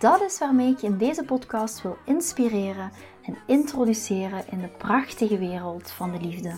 Dat 0.00 0.20
is 0.20 0.38
waarmee 0.38 0.70
ik 0.70 0.78
je 0.78 0.86
in 0.86 0.98
deze 0.98 1.24
podcast 1.24 1.82
wil 1.82 1.96
inspireren 2.04 2.90
en 3.22 3.36
introduceren 3.46 4.44
in 4.50 4.60
de 4.60 4.68
prachtige 4.68 5.38
wereld 5.38 5.90
van 5.90 6.12
de 6.12 6.20
liefde. 6.20 6.52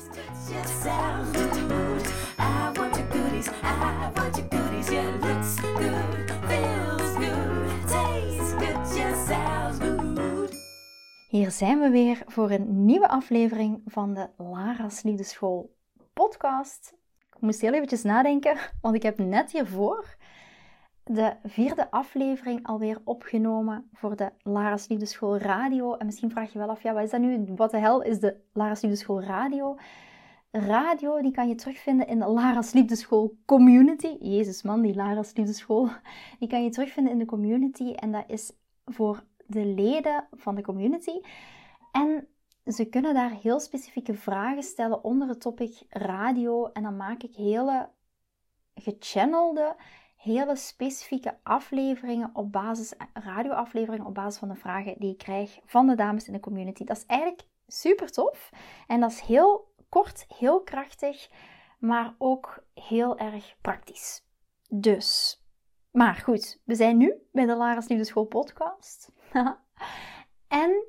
Hier 11.28 11.50
zijn 11.50 11.80
we 11.80 11.88
weer 11.90 12.22
voor 12.26 12.50
een 12.50 12.84
nieuwe 12.84 13.08
aflevering 13.08 13.82
van 13.86 14.14
de 14.14 14.28
Lara's 14.36 15.02
Liefdeschool 15.02 15.74
podcast. 16.12 16.94
Ik 17.36 17.40
moest 17.40 17.60
heel 17.60 17.72
eventjes 17.72 18.02
nadenken, 18.02 18.56
want 18.80 18.94
ik 18.94 19.02
heb 19.02 19.18
net 19.18 19.52
hiervoor 19.52 20.16
de 21.04 21.36
vierde 21.42 21.90
aflevering 21.90 22.66
alweer 22.66 23.00
opgenomen 23.04 23.88
voor 23.92 24.16
de 24.16 24.32
Lara's 24.38 24.88
Liefdeschool 24.88 25.38
Radio. 25.38 25.94
En 25.94 26.06
misschien 26.06 26.30
vraag 26.30 26.52
je 26.52 26.58
wel 26.58 26.68
af, 26.68 26.82
ja, 26.82 26.92
wat 26.92 27.02
is 27.02 27.10
dat 27.10 27.20
nu? 27.20 27.44
Wat 27.56 27.70
de 27.70 27.78
hel 27.78 28.02
is 28.02 28.20
de 28.20 28.36
Lara's 28.52 28.80
Liefdeschool 28.80 29.22
Radio? 29.22 29.76
Radio, 30.50 31.22
die 31.22 31.30
kan 31.30 31.48
je 31.48 31.54
terugvinden 31.54 32.06
in 32.06 32.18
de 32.18 32.26
Lara's 32.26 32.72
Liefdeschool 32.72 33.36
Community. 33.44 34.16
Jezus 34.20 34.62
man, 34.62 34.82
die 34.82 34.94
Lara's 34.94 35.34
Liefdeschool. 35.34 35.88
Die 36.38 36.48
kan 36.48 36.64
je 36.64 36.70
terugvinden 36.70 37.12
in 37.12 37.18
de 37.18 37.24
community. 37.24 37.92
En 37.92 38.12
dat 38.12 38.24
is 38.26 38.52
voor 38.84 39.24
de 39.46 39.64
leden 39.64 40.26
van 40.30 40.54
de 40.54 40.62
community. 40.62 41.20
En 41.92 42.28
ze 42.66 42.84
kunnen 42.84 43.14
daar 43.14 43.30
heel 43.30 43.60
specifieke 43.60 44.14
vragen 44.14 44.62
stellen 44.62 45.04
onder 45.04 45.28
het 45.28 45.40
topic 45.40 45.82
radio. 45.88 46.66
En 46.66 46.82
dan 46.82 46.96
maak 46.96 47.22
ik 47.22 47.34
hele 47.34 47.88
gechannelde 48.74 49.76
hele 50.22 50.56
specifieke 50.56 51.38
afleveringen 51.42 52.30
op 52.32 52.52
basis, 52.52 52.94
radioafleveringen 53.12 54.06
op 54.06 54.14
basis 54.14 54.38
van 54.38 54.48
de 54.48 54.54
vragen 54.54 54.94
die 54.98 55.12
ik 55.12 55.18
krijg 55.18 55.58
van 55.64 55.86
de 55.86 55.94
dames 55.94 56.26
in 56.26 56.32
de 56.32 56.40
community. 56.40 56.84
Dat 56.84 56.96
is 56.96 57.06
eigenlijk 57.06 57.42
super 57.66 58.10
tof. 58.10 58.50
En 58.86 59.00
dat 59.00 59.10
is 59.10 59.20
heel 59.20 59.74
kort, 59.88 60.24
heel 60.36 60.62
krachtig, 60.62 61.28
maar 61.78 62.14
ook 62.18 62.64
heel 62.74 63.18
erg 63.18 63.56
praktisch. 63.60 64.24
Dus, 64.68 65.40
maar 65.90 66.14
goed, 66.14 66.60
we 66.64 66.74
zijn 66.74 66.96
nu 66.96 67.14
bij 67.32 67.46
de 67.46 67.54
Lara's 67.54 67.88
Liefdeschool 67.88 68.24
podcast. 68.24 69.12
en 70.48 70.84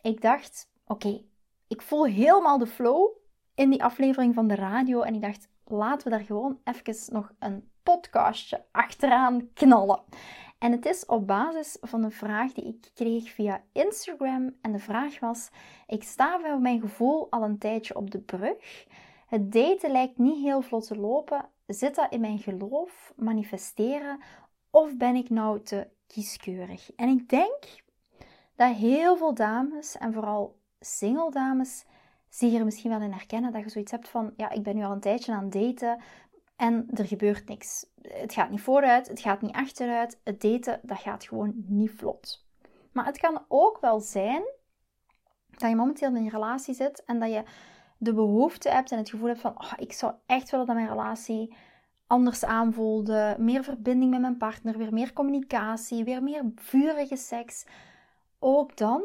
ik 0.00 0.20
dacht, 0.20 0.70
oké, 0.86 1.22
ik 1.68 1.82
voel 1.82 2.04
helemaal 2.04 2.58
de 2.58 2.66
flow 2.66 3.16
in 3.54 3.70
die 3.70 3.84
aflevering 3.84 4.34
van 4.34 4.48
de 4.48 4.54
radio. 4.54 5.02
En 5.02 5.14
ik 5.14 5.20
dacht, 5.22 5.48
laten 5.66 6.10
we 6.10 6.16
daar 6.16 6.26
gewoon 6.26 6.58
even 6.64 7.14
nog 7.14 7.32
een 7.38 7.70
podcastje 7.82 8.64
achteraan 8.72 9.52
knallen. 9.52 10.02
En 10.58 10.72
het 10.72 10.86
is 10.86 11.06
op 11.06 11.26
basis 11.26 11.76
van 11.80 12.02
een 12.02 12.12
vraag 12.12 12.52
die 12.52 12.64
ik 12.64 12.90
kreeg 12.94 13.30
via 13.30 13.62
Instagram. 13.72 14.56
En 14.60 14.72
de 14.72 14.78
vraag 14.78 15.20
was: 15.20 15.50
Ik 15.86 16.02
sta 16.02 16.40
voor 16.40 16.60
mijn 16.60 16.80
gevoel 16.80 17.30
al 17.30 17.42
een 17.42 17.58
tijdje 17.58 17.96
op 17.96 18.10
de 18.10 18.20
brug. 18.20 18.86
Het 19.26 19.52
daten 19.52 19.90
lijkt 19.90 20.18
niet 20.18 20.42
heel 20.42 20.62
vlot 20.62 20.86
te 20.86 20.96
lopen. 20.96 21.48
Zit 21.66 21.94
dat 21.94 22.12
in 22.12 22.20
mijn 22.20 22.38
geloof, 22.38 23.12
manifesteren? 23.16 24.20
Of 24.70 24.96
ben 24.96 25.14
ik 25.14 25.30
nou 25.30 25.62
te 25.62 25.88
kieskeurig? 26.06 26.94
En 26.94 27.08
ik 27.08 27.28
denk 27.28 27.84
dat 28.56 28.74
heel 28.74 29.16
veel 29.16 29.34
dames, 29.34 29.96
en 29.96 30.12
vooral 30.12 30.58
single 30.80 31.30
dames, 31.30 31.84
zich 32.28 32.54
er 32.54 32.64
misschien 32.64 32.90
wel 32.90 33.00
in 33.00 33.12
herkennen. 33.12 33.52
Dat 33.52 33.62
je 33.62 33.70
zoiets 33.70 33.90
hebt 33.90 34.08
van: 34.08 34.32
Ja, 34.36 34.50
ik 34.50 34.62
ben 34.62 34.76
nu 34.76 34.84
al 34.84 34.92
een 34.92 35.00
tijdje 35.00 35.32
aan 35.32 35.44
het 35.44 35.52
daten. 35.52 36.02
En 36.56 36.86
er 36.94 37.06
gebeurt 37.06 37.48
niks. 37.48 37.86
Het 38.02 38.32
gaat 38.32 38.50
niet 38.50 38.60
vooruit, 38.60 39.08
het 39.08 39.20
gaat 39.20 39.42
niet 39.42 39.54
achteruit. 39.54 40.20
Het 40.24 40.40
daten, 40.40 40.80
dat 40.82 40.98
gaat 40.98 41.24
gewoon 41.24 41.52
niet 41.66 41.90
vlot. 41.90 42.46
Maar 42.92 43.04
het 43.04 43.18
kan 43.18 43.44
ook 43.48 43.80
wel 43.80 44.00
zijn 44.00 44.42
dat 45.50 45.70
je 45.70 45.76
momenteel 45.76 46.08
in 46.08 46.16
een 46.16 46.28
relatie 46.28 46.74
zit 46.74 47.04
en 47.04 47.20
dat 47.20 47.32
je 47.32 47.42
de 47.98 48.14
behoefte 48.14 48.68
hebt 48.68 48.92
en 48.92 48.98
het 48.98 49.10
gevoel 49.10 49.28
hebt 49.28 49.40
van, 49.40 49.60
oh, 49.62 49.72
ik 49.76 49.92
zou 49.92 50.14
echt 50.26 50.50
willen 50.50 50.66
dat 50.66 50.74
mijn 50.74 50.88
relatie 50.88 51.54
anders 52.06 52.44
aanvoelde, 52.44 53.36
meer 53.38 53.64
verbinding 53.64 54.10
met 54.10 54.20
mijn 54.20 54.36
partner, 54.36 54.78
weer 54.78 54.92
meer 54.92 55.12
communicatie, 55.12 56.04
weer 56.04 56.22
meer 56.22 56.52
vurige 56.54 57.16
seks. 57.16 57.66
Ook 58.38 58.76
dan 58.76 59.02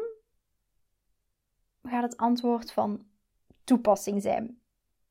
gaat 1.82 2.02
het 2.02 2.16
antwoord 2.16 2.72
van 2.72 3.04
toepassing 3.64 4.22
zijn. 4.22 4.60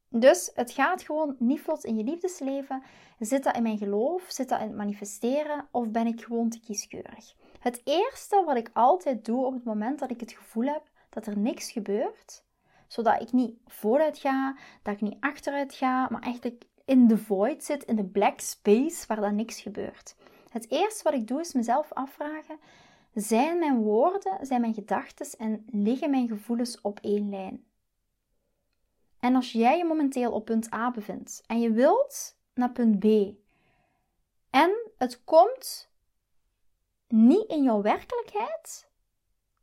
Dus 0.10 0.52
het 0.54 0.72
gaat 0.72 1.04
gewoon 1.04 1.36
niet 1.40 1.62
vlot 1.62 1.86
in 1.86 1.98
je 1.98 2.04
liefdesleven. 2.04 2.84
Zit 3.20 3.44
dat 3.44 3.56
in 3.56 3.64
mijn 3.64 3.78
geloof? 3.78 4.26
Zit 4.28 4.50
dat 4.50 4.60
in 4.60 4.68
het 4.68 4.76
manifesteren? 4.76 5.68
Of 5.72 5.90
ben 5.90 6.08
ik 6.08 6.22
gewoon 6.22 6.50
te 6.50 6.60
kieskeurig? 6.60 7.36
Het 7.60 7.82
eerste 7.84 8.44
wat 8.46 8.58
ik 8.58 8.70
altijd 8.74 9.26
doe 9.26 9.46
op 9.46 9.54
het 9.54 9.64
moment 9.64 10.00
dat 10.00 10.12
ik 10.12 10.20
het 10.20 10.32
gevoel 10.32 10.66
heb 10.66 10.90
dat 11.10 11.26
er 11.26 11.38
niks 11.38 11.72
gebeurt, 11.72 12.44
zodat 12.88 13.22
ik 13.22 13.32
niet 13.32 13.58
vooruit 13.68 14.18
ga, 14.18 14.58
dat 14.84 14.94
ik 14.94 15.02
niet 15.02 15.18
achteruit 15.20 15.74
ga, 15.74 16.08
maar 16.10 16.22
eigenlijk 16.22 16.64
in 16.86 17.08
de 17.08 17.18
void 17.18 17.64
zit, 17.64 17.84
in 17.84 17.96
de 17.96 18.06
black 18.06 18.40
space 18.40 19.08
waar 19.08 19.22
dan 19.22 19.36
niks 19.36 19.62
gebeurt. 19.62 20.16
Het 20.50 20.72
eerste 20.72 21.04
wat 21.04 21.14
ik 21.14 21.28
doe 21.28 21.40
is 21.40 21.54
mezelf 21.54 21.94
afvragen: 21.94 22.60
zijn 23.14 23.60
mijn 23.60 23.82
woorden, 23.82 24.46
zijn 24.46 24.62
mijn 24.62 24.74
gedachten 24.74 25.28
en 25.38 25.66
liggen 25.72 26.10
mijn 26.10 26.28
gevoelens 26.28 26.82
op 26.82 27.00
één 27.00 27.30
lijn? 27.30 27.64
En 29.22 29.36
als 29.36 29.52
jij 29.52 29.78
je 29.78 29.86
momenteel 29.86 30.32
op 30.32 30.46
punt 30.46 30.74
A 30.74 30.92
bevindt 30.92 31.44
en 31.48 31.60
je 31.60 31.72
wilt 31.72 32.38
naar 32.54 32.72
punt 32.72 33.00
B 33.00 33.06
en 34.50 34.92
het 34.98 35.24
komt 35.24 35.90
niet 37.08 37.48
in 37.48 37.64
jouw 37.64 37.82
werkelijkheid, 37.82 38.90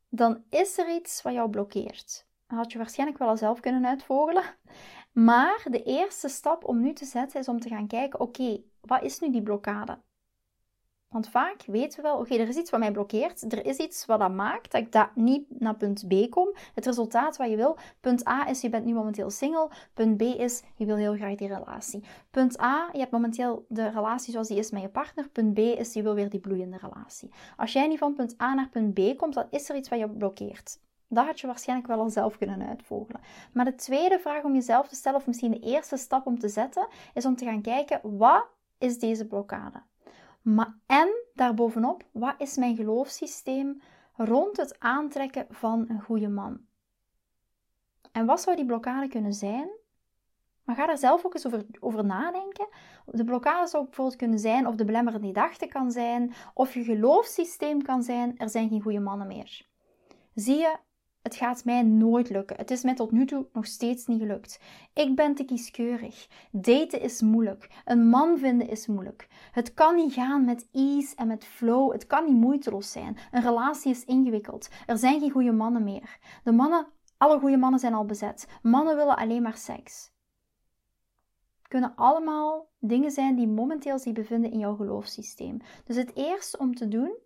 dan 0.09 0.45
is 0.51 0.79
er 0.79 0.95
iets 0.95 1.23
wat 1.23 1.33
jou 1.33 1.51
blokkeert. 1.51 2.27
Dat 2.47 2.59
had 2.59 2.73
je 2.73 2.79
waarschijnlijk 2.79 3.19
wel 3.19 3.29
al 3.29 3.37
zelf 3.37 3.61
kunnen 3.61 3.87
uitvogelen. 3.87 4.45
Maar 5.13 5.67
de 5.71 5.83
eerste 5.83 6.29
stap 6.29 6.65
om 6.65 6.81
nu 6.81 6.93
te 6.93 7.05
zetten 7.05 7.41
is 7.41 7.49
om 7.49 7.61
te 7.61 7.69
gaan 7.69 7.87
kijken: 7.87 8.21
oké, 8.21 8.63
wat 8.81 9.03
is 9.03 9.19
nu 9.19 9.31
die 9.31 9.43
blokkade? 9.43 9.99
Want 11.09 11.29
vaak 11.29 11.63
weten 11.67 11.97
we 11.97 12.03
wel, 12.03 12.19
oké, 12.19 12.35
er 12.35 12.49
is 12.49 12.57
iets 12.57 12.71
wat 12.71 12.81
mij 12.81 12.93
blokkeert. 12.93 13.53
Er 13.53 13.67
is 13.67 13.77
iets 13.77 14.07
wat 14.07 14.19
dat 14.19 14.33
maakt 14.33 14.73
dat 14.73 14.81
ik 14.81 14.93
dat 14.93 15.09
niet 15.15 15.61
naar 15.61 15.77
punt 15.77 16.09
B 16.09 16.31
kom. 16.31 16.55
Het 16.75 16.87
resultaat 16.87 17.37
wat 17.37 17.51
je 17.51 17.57
wil. 17.57 17.79
Punt 18.01 18.29
A 18.29 18.49
is, 18.49 18.61
je 18.61 18.69
bent 18.69 18.85
nu 18.85 18.93
momenteel 18.93 19.31
single. 19.31 19.71
Punt 19.95 20.17
B 20.17 20.21
is, 20.21 20.63
je 20.75 20.85
wil 20.85 20.97
heel 20.97 21.15
graag 21.15 21.35
die 21.35 21.49
relatie. 21.49 22.05
Punt 22.31 22.61
A, 22.61 22.89
je 22.93 22.99
hebt 22.99 23.11
momenteel 23.11 23.65
de 23.69 23.89
relatie 23.89 24.33
zoals 24.33 24.49
die 24.49 24.59
is 24.59 24.71
met 24.71 24.83
je 24.83 24.89
partner. 24.89 25.29
Punt 25.29 25.55
B 25.55 25.59
is, 25.59 25.93
je 25.93 26.03
wil 26.03 26.15
weer 26.15 26.31
die 26.31 26.41
bloeiende 26.41 26.77
relatie. 26.77 27.31
Als 27.57 27.73
jij 27.73 27.87
niet 27.87 27.99
van 27.99 28.15
punt 28.15 28.41
A 28.43 28.55
naar 28.55 28.69
punt 28.69 28.95
B 28.95 29.19
komt, 29.19 29.35
dan 29.35 29.47
is 29.51 29.69
er 29.69 29.77
iets 29.77 29.89
wat 29.89 29.99
je 29.99 30.09
blokkeert. 30.09 30.79
Dat 31.09 31.27
had 31.27 31.41
je 31.41 31.47
waarschijnlijk 31.47 31.89
wel 31.89 31.99
al 31.99 32.11
zelf 32.11 32.39
kunnen 32.39 32.69
uitvogelen. 32.69 33.21
Maar 33.53 33.65
de 33.65 33.75
tweede 33.75 34.19
vraag 34.19 34.43
om 34.43 34.55
jezelf 34.55 34.89
te 34.89 34.95
stellen, 34.95 35.19
of 35.19 35.27
misschien 35.27 35.51
de 35.51 35.61
eerste 35.61 35.97
stap 35.97 36.27
om 36.27 36.39
te 36.39 36.49
zetten, 36.49 36.87
is 37.15 37.27
om 37.27 37.37
te 37.37 37.45
gaan 37.45 37.63
kijken, 37.63 38.01
wat 38.03 38.47
is 38.79 38.99
deze 38.99 39.27
blokkade? 39.27 39.83
Maar 40.55 40.75
en 40.87 41.09
daarbovenop, 41.35 42.05
wat 42.13 42.35
is 42.39 42.57
mijn 42.57 42.77
geloofssysteem 42.77 43.83
rond 44.17 44.57
het 44.57 44.81
aantrekken 44.81 45.47
van 45.51 45.85
een 45.89 46.01
goede 46.01 46.29
man? 46.29 46.61
En 48.13 48.27
wat 48.27 48.41
zou 48.41 48.57
die 48.57 48.67
blokkade 48.67 49.09
kunnen 49.09 49.33
zijn? 49.33 49.69
Maar 50.65 50.77
ga 50.77 50.87
daar 50.87 50.99
zelf 50.99 51.25
ook 51.25 51.35
eens 51.35 51.47
over, 51.47 51.67
over 51.81 52.05
nadenken. 52.05 52.69
De 53.05 53.25
blokkade 53.25 53.67
zou 53.67 53.85
bijvoorbeeld 53.85 54.17
kunnen 54.17 54.39
zijn, 54.39 54.67
of 54.67 54.75
de 54.75 54.85
belemmerende 54.85 55.27
gedachte 55.27 55.67
kan 55.67 55.91
zijn, 55.91 56.35
of 56.55 56.75
je 56.75 56.85
geloofssysteem 56.85 57.83
kan 57.83 58.03
zijn, 58.03 58.39
er 58.39 58.49
zijn 58.49 58.69
geen 58.69 58.83
goede 58.83 59.01
mannen 59.01 59.27
meer. 59.27 59.67
Zie 60.35 60.57
je, 60.57 60.77
het 61.29 61.37
gaat 61.37 61.65
mij 61.65 61.83
nooit 61.83 62.31
lukken. 62.31 62.57
Het 62.57 62.71
is 62.71 62.83
mij 62.83 62.95
tot 62.95 63.11
nu 63.11 63.27
toe 63.27 63.47
nog 63.53 63.67
steeds 63.67 64.07
niet 64.07 64.21
gelukt. 64.21 64.61
Ik 64.95 65.17
ben 65.17 65.35
te 65.35 65.45
kieskeurig. 65.45 66.29
Daten 66.51 67.01
is 67.01 67.21
moeilijk. 67.21 67.69
Een 67.85 68.09
man 68.09 68.39
vinden 68.39 68.69
is 68.69 68.87
moeilijk. 68.87 69.29
Het 69.53 69.75
kan 69.75 69.95
niet 69.95 70.13
gaan 70.13 70.45
met 70.45 70.69
ease 70.73 71.17
en 71.17 71.27
met 71.27 71.45
flow. 71.45 71.93
Het 71.93 72.07
kan 72.07 72.25
niet 72.25 72.35
moeiteloos 72.35 72.93
zijn. 72.93 73.17
Een 73.31 73.43
relatie 73.43 73.91
is 73.91 74.05
ingewikkeld. 74.05 74.69
Er 74.87 74.99
zijn 74.99 75.21
geen 75.21 75.31
goede 75.31 75.53
mannen 75.53 75.85
meer. 75.85 76.19
De 76.45 76.53
mannen, 76.53 76.87
alle 77.17 77.39
goede 77.39 77.57
mannen 77.57 77.81
zijn 77.81 77.95
al 77.95 78.05
bezet. 78.05 78.47
Mannen 78.63 78.97
willen 78.97 79.17
alleen 79.17 79.43
maar 79.43 79.57
seks. 79.57 80.13
Kunnen 81.63 81.93
allemaal 81.97 82.69
dingen 82.79 83.11
zijn 83.11 83.37
die 83.37 83.49
momenteel 83.49 83.99
zich 83.99 84.13
bevinden 84.13 84.51
in 84.51 84.59
jouw 84.59 84.77
geloofssysteem. 84.77 85.61
Dus 85.85 85.97
het 85.97 86.17
eerste 86.17 86.59
om 86.59 86.75
te 86.75 86.89
doen 86.89 87.17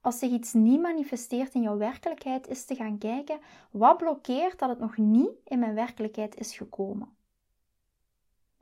als 0.00 0.18
zich 0.18 0.30
iets 0.30 0.52
niet 0.52 0.80
manifesteert 0.80 1.54
in 1.54 1.62
jouw 1.62 1.76
werkelijkheid, 1.76 2.48
is 2.48 2.64
te 2.64 2.74
gaan 2.74 2.98
kijken 2.98 3.38
wat 3.70 3.96
blokkeert 3.96 4.58
dat 4.58 4.68
het 4.68 4.78
nog 4.78 4.96
niet 4.96 5.30
in 5.44 5.58
mijn 5.58 5.74
werkelijkheid 5.74 6.36
is 6.36 6.56
gekomen. 6.56 7.08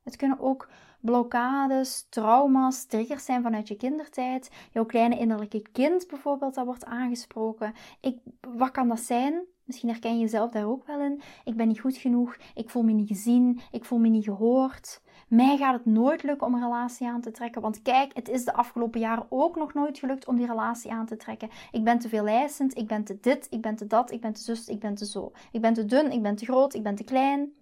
Het 0.02 0.17
kunnen 0.17 0.40
ook 0.40 0.69
blokkades, 1.00 2.06
trauma's, 2.08 2.85
triggers 2.85 3.25
zijn 3.25 3.43
vanuit 3.43 3.69
je 3.69 3.76
kindertijd. 3.76 4.50
Jouw 4.73 4.85
kleine 4.85 5.19
innerlijke 5.19 5.62
kind 5.73 6.06
bijvoorbeeld, 6.06 6.55
dat 6.55 6.64
wordt 6.64 6.85
aangesproken. 6.85 7.75
Ik, 8.00 8.19
wat 8.40 8.70
kan 8.70 8.88
dat 8.88 9.00
zijn? 9.00 9.43
Misschien 9.68 9.88
herken 9.88 10.14
je 10.14 10.20
jezelf 10.20 10.50
daar 10.50 10.66
ook 10.66 10.86
wel 10.86 11.00
in. 11.00 11.20
Ik 11.44 11.56
ben 11.56 11.68
niet 11.68 11.80
goed 11.80 11.96
genoeg, 11.96 12.36
ik 12.54 12.70
voel 12.70 12.82
me 12.82 12.92
niet 12.92 13.08
gezien, 13.08 13.60
ik 13.70 13.84
voel 13.84 13.98
me 13.98 14.08
niet 14.08 14.24
gehoord. 14.24 15.00
Mij 15.28 15.56
gaat 15.56 15.74
het 15.74 15.84
nooit 15.84 16.22
lukken 16.22 16.46
om 16.46 16.54
een 16.54 16.62
relatie 16.62 17.08
aan 17.08 17.20
te 17.20 17.30
trekken. 17.30 17.62
Want 17.62 17.82
kijk, 17.82 18.14
het 18.14 18.28
is 18.28 18.44
de 18.44 18.52
afgelopen 18.52 19.00
jaren 19.00 19.26
ook 19.28 19.56
nog 19.56 19.74
nooit 19.74 19.98
gelukt 19.98 20.26
om 20.26 20.36
die 20.36 20.46
relatie 20.46 20.92
aan 20.92 21.06
te 21.06 21.16
trekken. 21.16 21.50
Ik 21.72 21.84
ben 21.84 21.98
te 21.98 22.08
veel 22.08 22.26
eisend, 22.26 22.76
ik 22.76 22.86
ben 22.86 23.04
te 23.04 23.20
dit, 23.20 23.46
ik 23.50 23.60
ben 23.60 23.76
te 23.76 23.86
dat, 23.86 24.10
ik 24.10 24.20
ben 24.20 24.32
te 24.32 24.40
zus, 24.40 24.68
ik 24.68 24.80
ben 24.80 24.94
te 24.94 25.06
zo. 25.06 25.32
Ik 25.52 25.60
ben 25.60 25.74
te 25.74 25.84
dun, 25.84 26.12
ik 26.12 26.22
ben 26.22 26.36
te 26.36 26.44
groot, 26.44 26.74
ik 26.74 26.82
ben 26.82 26.94
te 26.94 27.04
klein. 27.04 27.52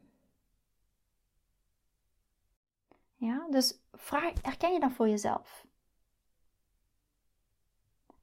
Ja, 3.16 3.46
dus 3.50 3.80
vraag, 3.92 4.32
herken 4.42 4.72
je 4.72 4.80
dat 4.80 4.92
voor 4.92 5.08
jezelf? 5.08 5.66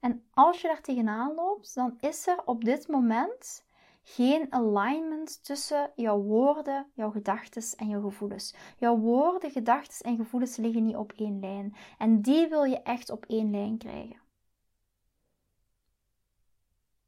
En 0.00 0.24
als 0.30 0.60
je 0.60 0.68
daar 0.68 0.80
tegenaan 0.80 1.34
loopt, 1.34 1.74
dan 1.74 1.96
is 2.00 2.26
er 2.26 2.42
op 2.44 2.64
dit 2.64 2.88
moment 2.88 3.63
geen 4.04 4.52
alignment 4.52 5.44
tussen 5.44 5.90
jouw 5.96 6.20
woorden, 6.20 6.86
jouw 6.94 7.10
gedachten 7.10 7.78
en 7.78 7.88
jouw 7.88 8.02
gevoelens. 8.02 8.54
Jouw 8.78 8.96
woorden, 8.96 9.50
gedachten 9.50 10.06
en 10.06 10.16
gevoelens 10.16 10.56
liggen 10.56 10.84
niet 10.84 10.96
op 10.96 11.12
één 11.12 11.40
lijn. 11.40 11.74
En 11.98 12.22
die 12.22 12.48
wil 12.48 12.64
je 12.64 12.82
echt 12.82 13.10
op 13.10 13.24
één 13.24 13.50
lijn 13.50 13.78
krijgen. 13.78 14.22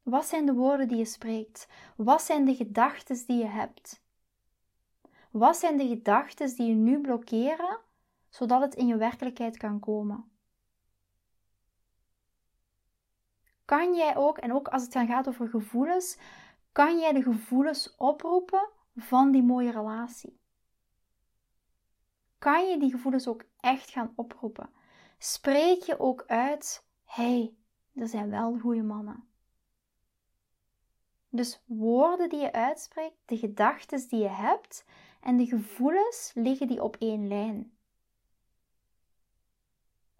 Wat 0.03 0.25
zijn 0.25 0.45
de 0.45 0.53
woorden 0.53 0.87
die 0.87 0.97
je 0.97 1.05
spreekt? 1.05 1.67
Wat 1.95 2.21
zijn 2.21 2.45
de 2.45 2.55
gedachten 2.55 3.25
die 3.25 3.37
je 3.37 3.47
hebt? 3.47 4.01
Wat 5.31 5.57
zijn 5.57 5.77
de 5.77 5.87
gedachten 5.87 6.55
die 6.55 6.67
je 6.67 6.73
nu 6.73 7.01
blokkeren, 7.01 7.79
zodat 8.29 8.61
het 8.61 8.75
in 8.75 8.87
je 8.87 8.97
werkelijkheid 8.97 9.57
kan 9.57 9.79
komen? 9.79 10.31
Kan 13.65 13.95
jij 13.95 14.15
ook, 14.15 14.37
en 14.37 14.53
ook 14.53 14.67
als 14.67 14.81
het 14.81 14.93
dan 14.93 15.07
gaat 15.07 15.27
over 15.27 15.49
gevoelens, 15.49 16.17
kan 16.77 16.99
jij 16.99 17.13
de 17.13 17.21
gevoelens 17.21 17.95
oproepen 17.95 18.69
van 18.95 19.31
die 19.31 19.43
mooie 19.43 19.71
relatie? 19.71 20.39
Kan 22.37 22.69
je 22.69 22.79
die 22.79 22.91
gevoelens 22.91 23.27
ook 23.27 23.43
echt 23.59 23.89
gaan 23.89 24.13
oproepen? 24.15 24.69
Spreek 25.17 25.81
je 25.83 25.99
ook 25.99 26.23
uit: 26.27 26.85
hey, 27.03 27.55
er 27.93 28.07
zijn 28.07 28.29
wel 28.29 28.59
goede 28.59 28.83
mannen. 28.83 29.27
Dus 31.29 31.63
woorden 31.65 32.29
die 32.29 32.39
je 32.39 32.53
uitspreekt, 32.53 33.17
de 33.25 33.37
gedachten 33.37 34.07
die 34.09 34.19
je 34.19 34.29
hebt 34.29 34.85
en 35.21 35.37
de 35.37 35.45
gevoelens 35.45 36.31
liggen 36.35 36.67
die 36.67 36.83
op 36.83 36.95
één 36.95 37.27
lijn. 37.27 37.77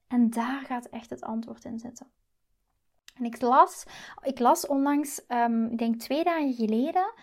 En 0.07 0.29
daar 0.29 0.61
gaat 0.61 0.85
echt 0.85 1.09
het 1.09 1.21
antwoord 1.21 1.65
in 1.65 1.79
zitten. 1.79 2.11
En 3.19 3.25
ik 3.25 3.41
las, 3.41 3.83
ik 4.21 4.39
las 4.39 4.67
onlangs, 4.67 5.21
um, 5.27 5.65
ik 5.65 5.77
denk 5.77 5.99
twee 5.99 6.23
dagen 6.23 6.53
geleden, 6.53 7.13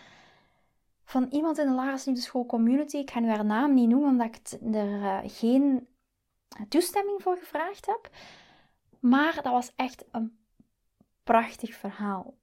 van 1.05 1.27
iemand 1.31 1.59
in 1.59 1.67
de 1.67 1.75
Lagers 1.75 2.23
School 2.23 2.47
Community. 2.47 2.97
Ik 2.97 3.11
ga 3.11 3.21
nu 3.21 3.29
haar 3.29 3.45
naam 3.45 3.75
niet 3.75 3.89
noemen, 3.89 4.09
omdat 4.09 4.27
ik 4.27 4.61
er 4.75 4.89
uh, 4.89 5.19
geen 5.25 5.89
toestemming 6.69 7.23
voor 7.23 7.37
gevraagd 7.37 7.87
heb. 7.87 8.11
Maar 9.01 9.35
dat 9.35 9.53
was 9.53 9.73
echt 9.77 10.05
een 10.11 10.39
prachtig 11.23 11.75
verhaal. 11.75 12.35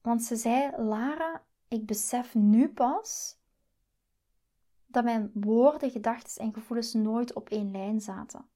Want 0.00 0.22
ze 0.22 0.36
zei: 0.36 0.82
Lara, 0.82 1.42
ik 1.68 1.86
besef 1.86 2.34
nu 2.34 2.68
pas 2.68 3.36
dat 4.86 5.04
mijn 5.04 5.30
woorden, 5.34 5.90
gedachten 5.90 6.42
en 6.42 6.52
gevoelens 6.52 6.92
nooit 6.92 7.34
op 7.34 7.48
één 7.48 7.70
lijn 7.70 8.00
zaten. 8.00 8.46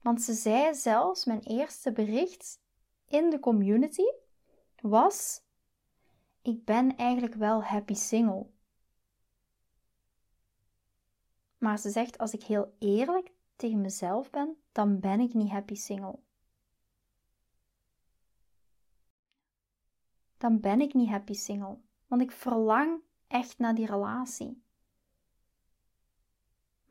Want 0.00 0.22
ze 0.22 0.32
zei 0.32 0.74
zelfs: 0.74 1.24
Mijn 1.24 1.42
eerste 1.42 1.92
bericht 1.92 2.60
in 3.06 3.30
de 3.30 3.38
community 3.38 4.12
was: 4.80 5.42
Ik 6.42 6.64
ben 6.64 6.96
eigenlijk 6.96 7.34
wel 7.34 7.62
happy 7.62 7.94
single. 7.94 8.46
Maar 11.58 11.78
ze 11.78 11.90
zegt: 11.90 12.18
Als 12.18 12.32
ik 12.32 12.42
heel 12.42 12.74
eerlijk 12.78 13.32
tegen 13.56 13.80
mezelf 13.80 14.30
ben, 14.30 14.56
dan 14.72 15.00
ben 15.00 15.20
ik 15.20 15.34
niet 15.34 15.50
happy 15.50 15.74
single. 15.74 16.18
Dan 20.36 20.60
ben 20.60 20.80
ik 20.80 20.94
niet 20.94 21.08
happy 21.08 21.32
single, 21.32 21.78
want 22.06 22.22
ik 22.22 22.32
verlang 22.32 23.02
echt 23.26 23.58
naar 23.58 23.74
die 23.74 23.86
relatie. 23.86 24.63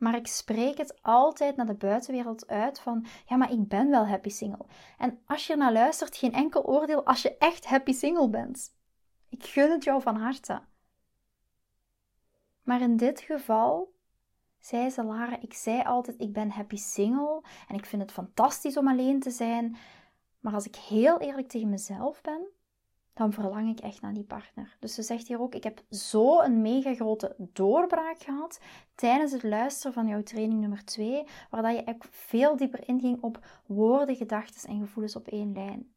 Maar 0.04 0.14
ik 0.14 0.26
spreek 0.26 0.78
het 0.78 1.02
altijd 1.02 1.56
naar 1.56 1.66
de 1.66 1.74
buitenwereld 1.74 2.46
uit 2.46 2.80
van, 2.80 3.06
ja, 3.26 3.36
maar 3.36 3.52
ik 3.52 3.68
ben 3.68 3.90
wel 3.90 4.06
happy 4.06 4.28
single. 4.28 4.66
En 4.98 5.18
als 5.26 5.46
je 5.46 5.56
naar 5.56 5.72
luistert, 5.72 6.16
geen 6.16 6.32
enkel 6.32 6.64
oordeel 6.64 7.04
als 7.04 7.22
je 7.22 7.36
echt 7.36 7.66
happy 7.66 7.92
single 7.92 8.28
bent. 8.28 8.74
Ik 9.28 9.44
gun 9.44 9.70
het 9.70 9.84
jou 9.84 10.02
van 10.02 10.16
harte. 10.16 10.62
Maar 12.62 12.80
in 12.80 12.96
dit 12.96 13.20
geval 13.20 13.94
zei 14.58 14.90
ze, 14.90 15.04
Lara, 15.04 15.40
ik 15.40 15.54
zei 15.54 15.82
altijd, 15.82 16.20
ik 16.20 16.32
ben 16.32 16.50
happy 16.50 16.76
single 16.76 17.42
en 17.68 17.74
ik 17.74 17.86
vind 17.86 18.02
het 18.02 18.12
fantastisch 18.12 18.76
om 18.76 18.88
alleen 18.88 19.20
te 19.20 19.30
zijn. 19.30 19.76
Maar 20.40 20.54
als 20.54 20.66
ik 20.66 20.76
heel 20.76 21.20
eerlijk 21.20 21.48
tegen 21.48 21.70
mezelf 21.70 22.20
ben, 22.20 22.46
dan 23.14 23.32
verlang 23.32 23.70
ik 23.70 23.80
echt 23.80 24.00
naar 24.00 24.14
die 24.14 24.24
partner. 24.24 24.76
Dus 24.80 24.94
ze 24.94 25.02
zegt 25.02 25.28
hier 25.28 25.40
ook: 25.40 25.54
Ik 25.54 25.64
heb 25.64 25.82
zo 25.90 26.40
een 26.40 26.62
mega 26.62 26.94
grote 26.94 27.34
doorbraak 27.38 28.22
gehad 28.22 28.60
tijdens 28.94 29.32
het 29.32 29.42
luisteren 29.42 29.92
van 29.92 30.06
jouw 30.06 30.22
training 30.22 30.60
nummer 30.60 30.84
2, 30.84 31.26
waar 31.50 31.72
je 31.72 31.84
echt 31.84 32.06
veel 32.10 32.56
dieper 32.56 32.88
inging 32.88 33.22
op 33.22 33.46
woorden, 33.66 34.16
gedachten 34.16 34.68
en 34.68 34.80
gevoelens 34.80 35.16
op 35.16 35.26
één 35.26 35.52
lijn. 35.52 35.92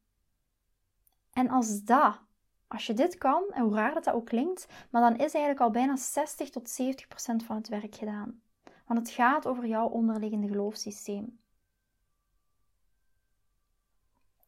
En 1.32 1.50
als 1.50 1.84
dat, 1.84 2.20
als 2.68 2.86
je 2.86 2.94
dit 2.94 3.18
kan, 3.18 3.44
en 3.50 3.64
hoe 3.64 3.76
raar 3.76 3.94
dat, 3.94 4.04
dat 4.04 4.14
ook 4.14 4.26
klinkt, 4.26 4.68
maar 4.90 5.02
dan 5.02 5.14
is 5.14 5.34
eigenlijk 5.34 5.60
al 5.60 5.72
bijna 5.72 5.96
60 5.96 6.50
tot 6.50 6.70
70 6.70 7.08
procent 7.08 7.44
van 7.44 7.56
het 7.56 7.68
werk 7.68 7.96
gedaan. 7.96 8.42
Want 8.86 9.00
het 9.00 9.10
gaat 9.10 9.48
over 9.48 9.68
jouw 9.68 9.88
onderliggende 9.88 10.48
geloofssysteem. 10.48 11.40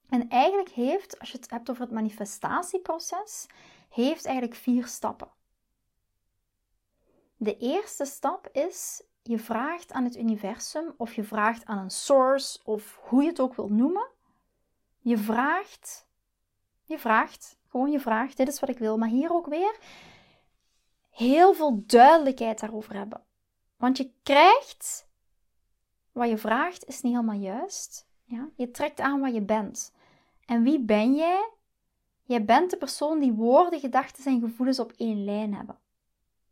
En 0.10 0.30
eigenlijk 0.30 0.70
heeft, 0.70 1.20
als 1.20 1.32
je 1.32 1.38
het 1.38 1.50
hebt 1.50 1.70
over 1.70 1.82
het 1.82 1.92
manifestatieproces, 1.92 3.48
heeft 3.90 4.26
eigenlijk 4.26 4.60
vier 4.60 4.88
stappen. 4.88 5.32
De 7.38 7.58
eerste 7.58 8.06
stap 8.06 8.50
is, 8.52 9.04
je 9.24 9.40
vraagt 9.40 9.92
aan 9.92 10.04
het 10.04 10.18
universum 10.18 10.94
of 10.98 11.14
je 11.14 11.24
vraagt 11.24 11.66
aan 11.66 11.78
een 11.78 11.90
source 11.90 12.60
of 12.64 13.00
hoe 13.02 13.22
je 13.22 13.30
het 13.30 13.40
ook 13.40 13.56
wilt 13.56 13.70
noemen. 13.70 14.08
Je 15.00 15.18
vraagt, 15.18 16.08
je 16.84 17.00
vraagt, 17.00 17.58
gewoon 17.68 17.92
je 17.92 18.00
vraagt, 18.00 18.38
dit 18.38 18.48
is 18.48 18.60
wat 18.60 18.70
ik 18.70 18.78
wil, 18.80 18.98
maar 18.98 19.10
hier 19.10 19.32
ook 19.32 19.46
weer 19.46 19.78
heel 21.10 21.54
veel 21.54 21.84
duidelijkheid 21.86 22.60
daarover 22.60 22.96
hebben. 22.96 23.24
Want 23.78 23.98
je 23.98 24.12
krijgt, 24.24 25.08
wat 26.12 26.30
je 26.30 26.38
vraagt 26.38 26.86
is 26.86 27.02
niet 27.02 27.14
helemaal 27.14 27.40
juist. 27.40 28.08
Ja? 28.24 28.50
Je 28.56 28.72
trekt 28.72 29.00
aan 29.00 29.20
wat 29.20 29.34
je 29.34 29.42
bent. 29.42 29.94
En 30.50 30.64
wie 30.64 30.80
ben 30.80 31.16
jij? 31.16 31.50
Jij 32.24 32.46
bent 32.46 32.70
de 32.70 32.78
persoon 32.78 33.20
die 33.20 33.34
woorden, 33.34 33.80
gedachten 33.80 34.26
en 34.26 34.40
gevoelens 34.40 34.80
op 34.80 34.92
één 34.92 35.24
lijn 35.24 35.54
hebben. 35.54 35.80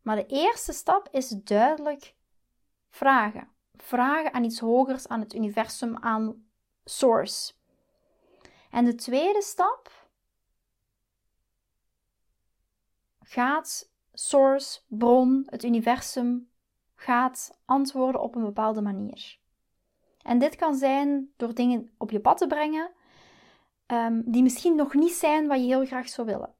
Maar 0.02 0.16
de 0.16 0.26
eerste 0.26 0.72
stap 0.72 1.08
is 1.10 1.28
duidelijk 1.28 2.14
vragen. 2.90 3.48
Vragen 3.74 4.32
aan 4.32 4.44
iets 4.44 4.58
hogers, 4.58 5.08
aan 5.08 5.20
het 5.20 5.34
universum, 5.34 5.96
aan 5.96 6.46
source. 6.84 7.52
En 8.70 8.84
de 8.84 8.94
tweede 8.94 9.42
stap 9.42 10.08
gaat 13.20 13.90
source, 14.12 14.80
bron, 14.86 15.42
het 15.46 15.64
universum, 15.64 16.50
gaat 16.94 17.58
antwoorden 17.64 18.20
op 18.20 18.34
een 18.34 18.44
bepaalde 18.44 18.80
manier. 18.80 19.38
En 20.22 20.38
dit 20.38 20.56
kan 20.56 20.74
zijn 20.74 21.32
door 21.36 21.54
dingen 21.54 21.90
op 21.96 22.10
je 22.10 22.20
pad 22.20 22.38
te 22.38 22.46
brengen, 22.46 22.96
Ehm, 23.88 24.22
die 24.24 24.42
misschien 24.42 24.74
nog 24.76 24.94
niet 24.94 25.12
zijn 25.12 25.46
wat 25.46 25.58
je 25.58 25.66
heel 25.66 25.86
graag 25.86 26.08
zou 26.08 26.26
willen. 26.26 26.54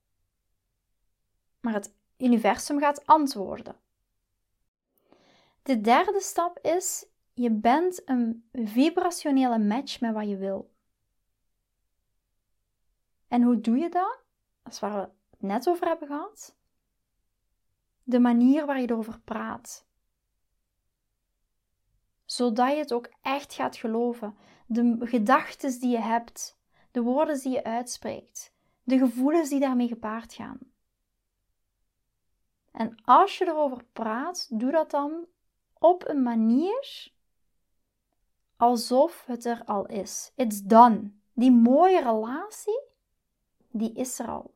Maar 1.61 1.73
het 1.73 1.95
universum 2.17 2.79
gaat 2.79 3.07
antwoorden. 3.07 3.77
De 5.63 5.81
derde 5.81 6.21
stap 6.21 6.59
is: 6.59 7.07
je 7.35 7.51
bent 7.51 8.09
een 8.09 8.49
vibrationele 8.53 9.59
match 9.59 10.01
met 10.01 10.15
wat 10.15 10.29
je 10.29 10.37
wil. 10.37 10.75
En 13.29 13.43
hoe 13.43 13.61
doe 13.61 13.77
je 13.77 13.89
dat? 13.89 14.23
Dat 14.63 14.73
is 14.73 14.81
waar 14.81 14.95
we 14.95 15.11
het 15.31 15.43
net 15.43 15.69
over 15.69 15.87
hebben 15.87 16.09
gehad. 16.09 16.57
De 18.03 18.19
manier 18.19 18.67
waar 18.67 18.81
je 18.81 18.91
erover 18.91 19.21
praat. 19.21 19.87
Zodat 22.25 22.71
je 22.71 22.77
het 22.77 22.93
ook 22.93 23.11
echt 23.23 23.55
gaat 23.55 23.77
geloven. 23.77 24.37
De 24.67 24.97
gedachten 25.01 25.81
die 25.81 25.91
je 25.91 26.01
hebt, 26.01 26.58
de 26.99 27.05
woorden 27.05 27.41
die 27.41 27.53
je 27.53 27.65
uitspreekt, 27.65 28.53
de 28.83 28.99
gevoelens 28.99 29.49
die 29.49 29.61
daarmee 29.61 29.89
gepaard 29.89 30.35
gaan. 30.35 30.59
En 32.73 33.03
als 33.05 33.39
je 33.39 33.47
erover 33.47 33.85
praat, 33.93 34.47
doe 34.51 34.71
dat 34.71 34.91
dan 34.91 35.27
op 35.79 36.09
een 36.09 36.23
manier 36.23 37.13
alsof 38.57 39.25
het 39.27 39.45
er 39.45 39.65
al 39.65 39.87
is. 39.87 40.33
It's 40.35 40.63
done. 40.63 41.13
Die 41.33 41.53
mooie 41.53 42.03
relatie, 42.03 42.81
die 43.71 43.93
is 43.93 44.19
er 44.19 44.29
al. 44.29 44.55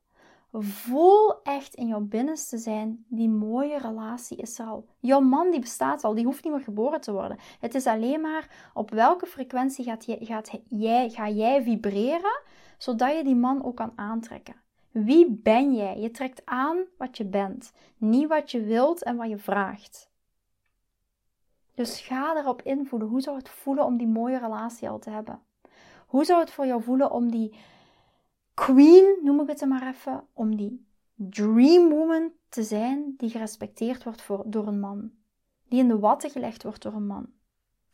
Voel 0.54 1.42
echt 1.42 1.74
in 1.74 1.86
jouw 1.86 2.00
binnenste 2.00 2.58
zijn, 2.58 3.04
die 3.08 3.28
mooie 3.28 3.78
relatie 3.78 4.36
is 4.36 4.58
er 4.58 4.66
al. 4.66 4.86
Jouw 5.00 5.20
man 5.20 5.50
die 5.50 5.60
bestaat 5.60 6.04
al, 6.04 6.14
die 6.14 6.24
hoeft 6.24 6.44
niet 6.44 6.52
meer 6.52 6.62
geboren 6.62 7.00
te 7.00 7.12
worden. 7.12 7.38
Het 7.60 7.74
is 7.74 7.86
alleen 7.86 8.20
maar 8.20 8.70
op 8.74 8.90
welke 8.90 9.26
frequentie 9.26 9.84
gaat, 9.84 10.04
je, 10.04 10.18
gaat 10.20 10.50
jij, 10.68 11.10
ga 11.10 11.28
jij 11.28 11.62
vibreren, 11.62 12.42
zodat 12.78 13.16
je 13.16 13.24
die 13.24 13.34
man 13.34 13.64
ook 13.64 13.76
kan 13.76 13.92
aantrekken. 13.94 14.54
Wie 14.90 15.30
ben 15.30 15.74
jij? 15.74 15.98
Je 15.98 16.10
trekt 16.10 16.42
aan 16.44 16.78
wat 16.98 17.16
je 17.16 17.24
bent, 17.24 17.72
niet 17.96 18.28
wat 18.28 18.50
je 18.50 18.62
wilt 18.62 19.02
en 19.02 19.16
wat 19.16 19.28
je 19.28 19.38
vraagt. 19.38 20.10
Dus 21.74 22.00
ga 22.00 22.36
erop 22.36 22.62
invoelen. 22.62 23.08
Hoe 23.08 23.20
zou 23.20 23.36
het 23.36 23.48
voelen 23.48 23.84
om 23.84 23.96
die 23.96 24.08
mooie 24.08 24.38
relatie 24.38 24.88
al 24.88 24.98
te 24.98 25.10
hebben? 25.10 25.40
Hoe 26.06 26.24
zou 26.24 26.40
het 26.40 26.50
voor 26.50 26.66
jou 26.66 26.82
voelen 26.82 27.10
om 27.10 27.30
die 27.30 27.54
queen, 28.54 29.18
noem 29.22 29.40
ik 29.40 29.48
het 29.48 29.64
maar 29.68 29.86
even, 29.88 30.26
om 30.32 30.56
die 30.56 30.86
dream 31.14 31.88
woman 31.88 32.32
te 32.48 32.62
zijn 32.62 33.14
die 33.16 33.30
gerespecteerd 33.30 34.04
wordt 34.04 34.52
door 34.52 34.66
een 34.66 34.80
man? 34.80 35.10
Die 35.68 35.80
in 35.80 35.88
de 35.88 35.98
watten 35.98 36.30
gelegd 36.30 36.62
wordt 36.62 36.82
door 36.82 36.92
een 36.92 37.06
man. 37.06 37.32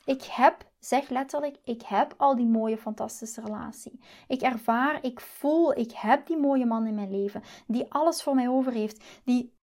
Ik 0.05 0.23
heb, 0.23 0.71
zeg 0.79 1.09
letterlijk, 1.09 1.59
ik 1.65 1.83
heb 1.83 2.15
al 2.17 2.37
die 2.37 2.47
mooie, 2.47 2.79
fantastische 2.79 3.41
relatie. 3.41 4.01
Ik 4.29 4.41
ervaar, 4.41 5.05
ik 5.05 5.21
voel, 5.21 5.79
ik 5.79 5.93
heb 5.93 6.27
die 6.27 6.37
mooie 6.37 6.67
man 6.67 6.87
in 6.87 6.95
mijn 6.95 7.11
leven, 7.11 7.43
die 7.67 7.93
alles 7.93 8.23
voor 8.23 8.35
mij 8.35 8.49
over 8.49 8.73
heeft, 8.73 9.05
die 9.25 9.57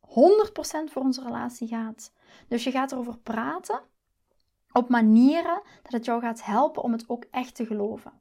100% 0.00 0.10
voor 0.84 1.02
onze 1.02 1.22
relatie 1.22 1.68
gaat. 1.68 2.12
Dus 2.48 2.64
je 2.64 2.70
gaat 2.70 2.92
erover 2.92 3.18
praten 3.18 3.80
op 4.72 4.88
manieren 4.88 5.62
dat 5.82 5.92
het 5.92 6.04
jou 6.04 6.20
gaat 6.20 6.44
helpen 6.44 6.82
om 6.82 6.92
het 6.92 7.08
ook 7.08 7.24
echt 7.30 7.54
te 7.54 7.66
geloven. 7.66 8.12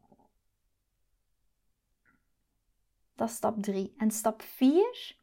Dat 3.20 3.30
is 3.30 3.36
stap 3.36 3.62
3. 3.62 3.94
En 3.98 4.12
stap 4.12 4.42
4 4.42 5.16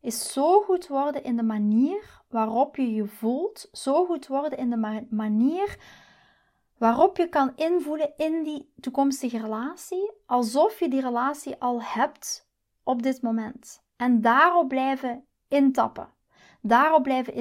is 0.00 0.32
zo 0.32 0.60
goed 0.60 0.86
worden 0.86 1.24
in 1.24 1.36
de 1.36 1.42
manier 1.42 2.22
waarop 2.28 2.76
je 2.76 2.94
je 2.94 3.06
voelt, 3.06 3.68
zo 3.72 4.06
goed 4.06 4.26
worden 4.26 4.58
in 4.58 4.70
de 4.70 5.06
manier 5.10 5.78
waarop 6.78 7.16
je 7.16 7.28
kan 7.28 7.52
invoelen 7.56 8.12
in 8.16 8.42
die 8.42 8.72
toekomstige 8.80 9.38
relatie, 9.38 10.12
alsof 10.26 10.78
je 10.78 10.88
die 10.88 11.00
relatie 11.00 11.56
al 11.58 11.82
hebt 11.82 12.48
op 12.82 13.02
dit 13.02 13.22
moment. 13.22 13.82
En 13.96 14.20
daarop 14.20 14.68
blijven 14.68 15.24
intappen, 15.48 16.08
daarop 16.60 17.02
blijven 17.02 17.34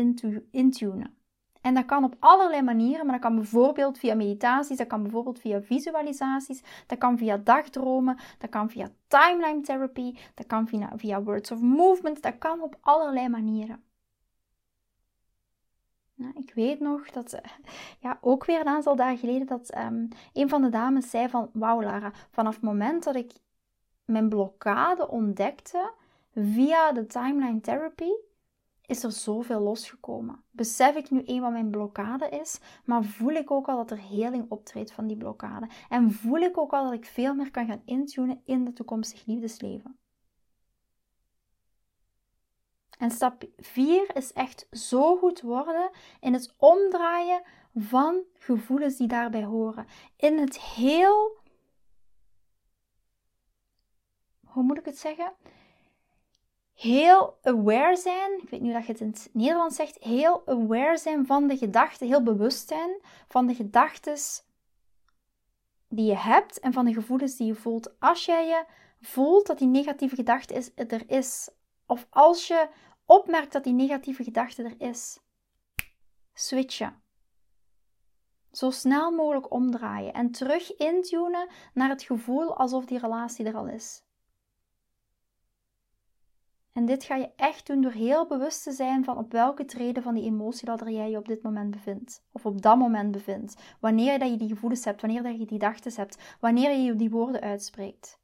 intunen. 0.51 1.17
En 1.61 1.73
dat 1.73 1.85
kan 1.85 2.03
op 2.03 2.15
allerlei 2.19 2.61
manieren, 2.61 3.05
maar 3.05 3.15
dat 3.19 3.23
kan 3.23 3.35
bijvoorbeeld 3.35 3.97
via 3.97 4.15
meditaties, 4.15 4.77
dat 4.77 4.87
kan 4.87 5.01
bijvoorbeeld 5.01 5.39
via 5.39 5.61
visualisaties, 5.61 6.63
dat 6.87 6.97
kan 6.97 7.17
via 7.17 7.37
dagdromen, 7.37 8.17
dat 8.37 8.49
kan 8.49 8.69
via 8.69 8.89
timeline 9.07 9.61
therapy, 9.61 10.15
dat 10.33 10.45
kan 10.45 10.67
via, 10.67 10.91
via 10.95 11.23
words 11.23 11.51
of 11.51 11.59
movement, 11.59 12.21
dat 12.21 12.37
kan 12.37 12.61
op 12.61 12.77
allerlei 12.81 13.29
manieren. 13.29 13.83
Nou, 16.15 16.33
ik 16.35 16.53
weet 16.53 16.79
nog 16.79 17.09
dat, 17.11 17.33
eh, 17.33 17.51
ja, 17.99 18.17
ook 18.21 18.45
weer 18.45 18.59
een 18.59 18.67
aantal 18.67 18.95
dagen 18.95 19.17
geleden, 19.17 19.47
dat 19.47 19.77
um, 19.77 20.07
een 20.33 20.49
van 20.49 20.61
de 20.61 20.69
dames 20.69 21.09
zei 21.09 21.29
van, 21.29 21.49
wauw 21.53 21.81
Lara, 21.81 22.11
vanaf 22.29 22.53
het 22.53 22.63
moment 22.63 23.03
dat 23.03 23.15
ik 23.15 23.31
mijn 24.05 24.29
blokkade 24.29 25.09
ontdekte 25.09 25.91
via 26.35 26.91
de 26.91 27.05
timeline 27.05 27.61
therapy, 27.61 28.11
is 28.89 29.03
er 29.03 29.11
zoveel 29.11 29.59
losgekomen. 29.59 30.43
Besef 30.51 30.95
ik 30.95 31.09
nu 31.09 31.23
eenmaal 31.23 31.51
mijn 31.51 31.69
blokkade 31.69 32.29
is, 32.29 32.59
maar 32.85 33.03
voel 33.03 33.31
ik 33.31 33.51
ook 33.51 33.67
al 33.67 33.75
dat 33.75 33.91
er 33.91 34.07
heling 34.07 34.45
optreedt 34.51 34.91
van 34.91 35.07
die 35.07 35.17
blokkade. 35.17 35.69
En 35.89 36.11
voel 36.11 36.39
ik 36.39 36.57
ook 36.57 36.73
al 36.73 36.83
dat 36.83 36.93
ik 36.93 37.05
veel 37.05 37.33
meer 37.35 37.51
kan 37.51 37.65
gaan 37.65 37.81
intunen 37.85 38.41
in 38.45 38.65
het 38.65 38.75
toekomstig 38.75 39.25
liefdesleven. 39.25 39.97
En 42.97 43.11
stap 43.11 43.43
4 43.57 44.15
is 44.15 44.33
echt 44.33 44.67
zo 44.71 45.17
goed 45.17 45.41
worden 45.41 45.89
in 46.19 46.33
het 46.33 46.53
omdraaien 46.57 47.41
van 47.75 48.23
gevoelens 48.33 48.97
die 48.97 49.07
daarbij 49.07 49.43
horen. 49.43 49.85
In 50.15 50.37
het 50.37 50.59
heel. 50.59 51.37
Hoe 54.45 54.63
moet 54.63 54.77
ik 54.77 54.85
het 54.85 54.97
zeggen? 54.97 55.33
Heel 56.79 57.37
aware 57.41 57.95
zijn, 57.95 58.41
ik 58.41 58.49
weet 58.49 58.61
niet 58.61 58.73
dat 58.73 58.85
je 58.85 58.91
het 58.91 59.01
in 59.01 59.07
het 59.07 59.29
Nederlands 59.33 59.75
zegt, 59.75 59.97
heel 59.97 60.47
aware 60.47 60.97
zijn 60.97 61.25
van 61.25 61.47
de 61.47 61.57
gedachten, 61.57 62.07
heel 62.07 62.23
bewust 62.23 62.67
zijn 62.67 63.01
van 63.27 63.47
de 63.47 63.55
gedachten 63.55 64.17
die 65.87 66.05
je 66.05 66.15
hebt 66.15 66.59
en 66.59 66.73
van 66.73 66.85
de 66.85 66.93
gevoelens 66.93 67.35
die 67.35 67.47
je 67.47 67.55
voelt. 67.55 67.99
Als 67.99 68.25
jij 68.25 68.47
je 68.47 68.65
voelt 69.01 69.47
dat 69.47 69.57
die 69.57 69.67
negatieve 69.67 70.15
gedachte 70.15 70.71
er 70.75 71.09
is, 71.09 71.49
of 71.85 72.07
als 72.09 72.47
je 72.47 72.69
opmerkt 73.05 73.51
dat 73.51 73.63
die 73.63 73.73
negatieve 73.73 74.23
gedachte 74.23 74.63
er 74.63 74.87
is, 74.87 75.19
switchen. 76.33 77.01
Zo 78.51 78.69
snel 78.69 79.11
mogelijk 79.11 79.51
omdraaien 79.51 80.13
en 80.13 80.31
terug 80.31 80.75
intunen 80.75 81.47
naar 81.73 81.89
het 81.89 82.03
gevoel 82.03 82.57
alsof 82.57 82.85
die 82.85 82.99
relatie 82.99 83.45
er 83.45 83.55
al 83.55 83.67
is. 83.67 84.03
En 86.79 86.85
dit 86.85 87.03
ga 87.03 87.15
je 87.15 87.29
echt 87.35 87.67
doen 87.67 87.81
door 87.81 87.91
heel 87.91 88.27
bewust 88.27 88.63
te 88.63 88.71
zijn 88.71 89.03
van 89.03 89.17
op 89.17 89.31
welke 89.31 89.65
treden 89.65 90.03
van 90.03 90.13
die 90.13 90.23
emotieladder 90.23 90.89
jij 90.89 91.09
je 91.09 91.17
op 91.17 91.27
dit 91.27 91.41
moment 91.41 91.71
bevindt. 91.71 92.23
Of 92.31 92.45
op 92.45 92.61
dat 92.61 92.77
moment 92.77 93.11
bevindt. 93.11 93.55
Wanneer 93.79 94.19
dat 94.19 94.29
je 94.29 94.37
die 94.37 94.47
gevoelens 94.47 94.85
hebt, 94.85 95.01
wanneer 95.01 95.23
dat 95.23 95.31
je 95.31 95.37
die 95.37 95.47
gedachten 95.47 95.93
hebt, 95.95 96.17
wanneer 96.39 96.71
je 96.71 96.95
die 96.95 97.09
woorden 97.09 97.41
uitspreekt. 97.41 98.19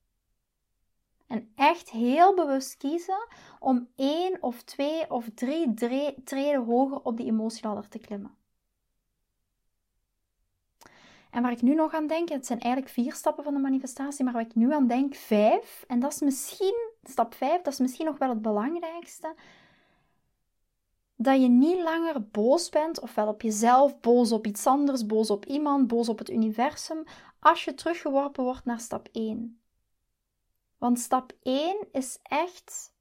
En 1.27 1.51
echt 1.55 1.89
heel 1.89 2.35
bewust 2.35 2.77
kiezen 2.77 3.27
om 3.59 3.87
één 3.95 4.37
of 4.43 4.63
twee 4.63 5.11
of 5.11 5.29
drie 5.33 6.23
treden 6.23 6.65
hoger 6.65 7.01
op 7.01 7.17
die 7.17 7.25
emotieladder 7.25 7.87
te 7.87 7.99
klimmen. 7.99 8.35
En 11.35 11.41
waar 11.41 11.51
ik 11.51 11.61
nu 11.61 11.75
nog 11.75 11.93
aan 11.93 12.07
denk, 12.07 12.29
het 12.29 12.45
zijn 12.45 12.59
eigenlijk 12.59 12.93
vier 12.93 13.13
stappen 13.13 13.43
van 13.43 13.53
de 13.53 13.59
manifestatie, 13.59 14.23
maar 14.23 14.33
waar 14.33 14.45
ik 14.45 14.55
nu 14.55 14.73
aan 14.73 14.87
denk, 14.87 15.15
vijf. 15.15 15.83
En 15.87 15.99
dat 15.99 16.13
is 16.13 16.19
misschien, 16.19 16.93
stap 17.09 17.33
vijf, 17.33 17.61
dat 17.61 17.73
is 17.73 17.79
misschien 17.79 18.05
nog 18.05 18.17
wel 18.17 18.29
het 18.29 18.41
belangrijkste. 18.41 19.35
Dat 21.15 21.41
je 21.41 21.47
niet 21.47 21.81
langer 21.81 22.27
boos 22.27 22.69
bent, 22.69 22.99
ofwel 22.99 23.27
op 23.27 23.41
jezelf, 23.41 23.99
boos 23.99 24.31
op 24.31 24.47
iets 24.47 24.67
anders, 24.67 25.05
boos 25.05 25.29
op 25.29 25.45
iemand, 25.45 25.87
boos 25.87 26.09
op 26.09 26.17
het 26.17 26.29
universum, 26.29 27.03
als 27.39 27.63
je 27.63 27.73
teruggeworpen 27.73 28.43
wordt 28.43 28.65
naar 28.65 28.79
stap 28.79 29.07
1. 29.11 29.59
Want 30.77 30.99
stap 30.99 31.33
1 31.41 31.87
is 31.91 32.19
echt 32.23 32.93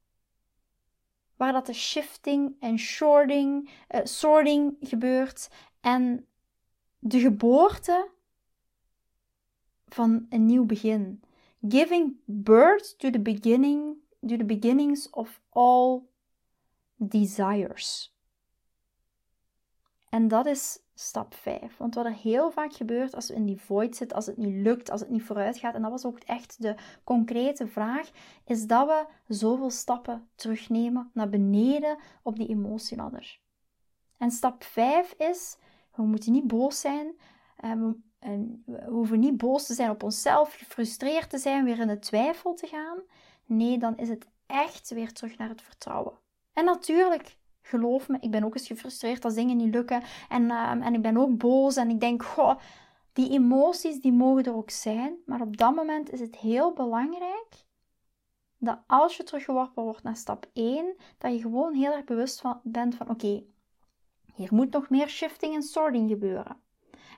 waar 1.35 1.51
dat 1.51 1.65
de 1.65 1.73
shifting 1.73 2.55
en 2.59 2.79
shorting, 2.79 3.69
uh, 3.89 3.99
sorting 4.03 4.75
gebeurt 4.79 5.49
en 5.81 6.27
de 6.99 7.19
geboorte 7.19 8.09
van 9.87 10.25
een 10.29 10.45
nieuw 10.45 10.65
begin. 10.65 11.23
Giving 11.69 12.15
birth 12.25 12.97
to 12.97 13.09
the 13.09 13.19
beginning, 13.19 13.95
to 14.27 14.37
the 14.37 14.45
beginnings 14.45 15.09
of 15.09 15.41
all 15.49 16.01
desires. 16.95 18.13
En 20.09 20.27
dat 20.27 20.45
is 20.45 20.79
stap 20.93 21.33
5. 21.33 21.77
Want 21.77 21.95
wat 21.95 22.05
er 22.05 22.13
heel 22.13 22.51
vaak 22.51 22.73
gebeurt 22.73 23.15
als 23.15 23.27
we 23.27 23.33
in 23.33 23.45
die 23.45 23.61
void 23.61 23.95
zitten, 23.95 24.17
als 24.17 24.25
het 24.25 24.37
niet 24.37 24.53
lukt, 24.53 24.91
als 24.91 25.01
het 25.01 25.09
niet 25.09 25.23
vooruit 25.23 25.57
gaat, 25.57 25.75
en 25.75 25.81
dat 25.81 25.91
was 25.91 26.05
ook 26.05 26.19
echt 26.19 26.61
de 26.61 26.75
concrete 27.03 27.67
vraag, 27.67 28.11
is 28.45 28.65
dat 28.65 28.87
we 28.87 29.05
zoveel 29.35 29.69
stappen 29.69 30.29
terugnemen 30.35 31.09
naar 31.13 31.29
beneden 31.29 31.97
op 32.23 32.35
die 32.35 32.47
emotieladder. 32.47 33.39
En 34.17 34.31
stap 34.31 34.63
5 34.63 35.13
is, 35.17 35.57
we 35.95 36.03
moeten 36.03 36.31
niet 36.31 36.47
boos 36.47 36.79
zijn, 36.79 37.15
eh, 37.57 37.89
en 38.25 38.63
we 38.65 38.83
hoeven 38.89 39.19
niet 39.19 39.37
boos 39.37 39.65
te 39.65 39.73
zijn 39.73 39.89
op 39.89 40.03
onszelf, 40.03 40.53
gefrustreerd 40.53 41.29
te 41.29 41.37
zijn, 41.37 41.65
weer 41.65 41.79
in 41.79 41.87
de 41.87 41.99
twijfel 41.99 42.53
te 42.53 42.67
gaan. 42.67 42.97
Nee, 43.45 43.77
dan 43.77 43.97
is 43.97 44.09
het 44.09 44.27
echt 44.45 44.89
weer 44.89 45.13
terug 45.13 45.37
naar 45.37 45.49
het 45.49 45.61
vertrouwen. 45.61 46.13
En 46.53 46.65
natuurlijk, 46.65 47.37
geloof 47.61 48.07
me, 48.09 48.17
ik 48.19 48.31
ben 48.31 48.43
ook 48.43 48.55
eens 48.55 48.67
gefrustreerd 48.67 49.25
als 49.25 49.33
dingen 49.33 49.57
niet 49.57 49.73
lukken. 49.73 50.03
En, 50.29 50.51
ehm, 50.51 50.81
en 50.81 50.93
ik 50.93 51.01
ben 51.01 51.17
ook 51.17 51.37
boos 51.37 51.75
en 51.75 51.89
ik 51.89 51.99
denk, 51.99 52.23
goh, 52.23 52.55
die 53.13 53.29
emoties 53.29 54.01
die 54.01 54.13
mogen 54.13 54.43
er 54.43 54.55
ook 54.55 54.69
zijn. 54.69 55.15
Maar 55.25 55.41
op 55.41 55.57
dat 55.57 55.75
moment 55.75 56.11
is 56.11 56.19
het 56.19 56.35
heel 56.35 56.73
belangrijk 56.73 57.65
dat 58.57 58.79
als 58.87 59.17
je 59.17 59.23
teruggeworpen 59.23 59.83
wordt 59.83 60.03
naar 60.03 60.15
stap 60.15 60.49
1, 60.53 60.95
dat 61.17 61.33
je 61.33 61.39
gewoon 61.39 61.73
heel 61.73 61.91
erg 61.91 62.03
bewust 62.03 62.41
van, 62.41 62.59
bent 62.63 62.95
van 62.95 63.09
oké, 63.09 63.43
hier 64.35 64.53
moet 64.53 64.71
nog 64.71 64.89
meer 64.89 65.09
shifting 65.09 65.53
en 65.55 65.63
sorting 65.63 66.09
gebeuren. 66.09 66.63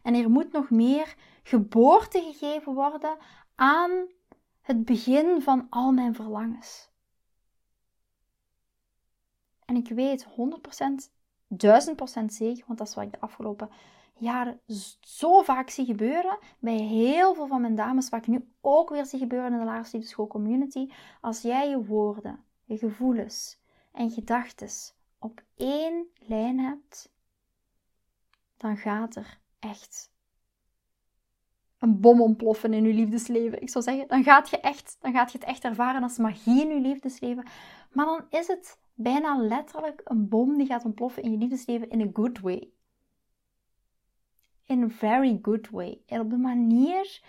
En 0.07 0.15
er 0.15 0.29
moet 0.29 0.51
nog 0.51 0.69
meer 0.69 1.15
geboorte 1.43 2.21
gegeven 2.21 2.73
worden 2.73 3.17
aan 3.55 4.07
het 4.61 4.85
begin 4.85 5.41
van 5.41 5.67
al 5.69 5.91
mijn 5.91 6.15
verlangens. 6.15 6.89
En 9.65 9.75
ik 9.75 9.89
weet 9.89 10.25
100%, 10.25 10.29
1000% 11.47 12.25
zeker, 12.25 12.63
want 12.67 12.79
dat 12.79 12.87
is 12.87 12.95
wat 12.95 13.03
ik 13.03 13.11
de 13.11 13.19
afgelopen 13.19 13.69
jaren 14.17 14.59
zo 14.99 15.41
vaak 15.41 15.69
zie 15.69 15.85
gebeuren 15.85 16.37
bij 16.59 16.77
heel 16.77 17.33
veel 17.33 17.47
van 17.47 17.61
mijn 17.61 17.75
dames, 17.75 18.09
wat 18.09 18.19
ik 18.19 18.27
nu 18.27 18.51
ook 18.61 18.89
weer 18.89 19.05
zie 19.05 19.19
gebeuren 19.19 19.51
in 19.51 19.59
de 19.59 19.65
Laagste 19.65 20.01
School 20.01 20.27
Community. 20.27 20.89
Als 21.21 21.41
jij 21.41 21.69
je 21.69 21.85
woorden, 21.85 22.43
je 22.63 22.77
gevoelens 22.77 23.59
en 23.91 24.11
gedachten 24.11 24.69
op 25.19 25.43
één 25.55 26.07
lijn 26.19 26.59
hebt, 26.59 27.11
dan 28.57 28.77
gaat 28.77 29.15
er 29.15 29.45
echt 29.59 30.11
een 31.79 31.99
bom 31.99 32.21
ontploffen 32.21 32.73
in 32.73 32.83
je 32.83 32.93
liefdesleven. 32.93 33.61
Ik 33.61 33.69
zou 33.69 33.83
zeggen, 33.83 34.07
dan 34.07 34.23
gaat 34.23 34.49
je, 34.49 34.59
echt, 34.59 34.97
dan 34.99 35.13
gaat 35.13 35.31
je 35.31 35.37
het 35.37 35.47
echt 35.47 35.63
ervaren 35.63 36.03
als 36.03 36.17
magie 36.17 36.61
in 36.61 36.75
je 36.75 36.81
liefdesleven. 36.81 37.45
Maar 37.91 38.05
dan 38.05 38.25
is 38.29 38.47
het 38.47 38.79
bijna 38.93 39.37
letterlijk 39.37 40.01
een 40.03 40.29
bom 40.29 40.57
die 40.57 40.67
gaat 40.67 40.85
ontploffen 40.85 41.23
in 41.23 41.31
je 41.31 41.37
liefdesleven 41.37 41.89
in 41.89 42.01
a 42.01 42.09
good 42.13 42.39
way. 42.39 42.69
In 44.65 44.83
a 44.83 44.89
very 44.89 45.39
good 45.41 45.69
way. 45.69 46.01
En 46.05 46.19
op 46.19 46.31
een 46.31 46.41
manier 46.41 47.21